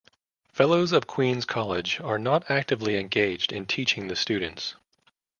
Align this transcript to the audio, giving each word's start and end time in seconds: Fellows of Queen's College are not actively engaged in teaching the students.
Fellows 0.51 0.93
of 0.93 1.05
Queen's 1.05 1.45
College 1.45 1.99
are 2.01 2.17
not 2.17 2.49
actively 2.49 2.97
engaged 2.97 3.53
in 3.53 3.67
teaching 3.67 4.07
the 4.07 4.15
students. 4.15 4.73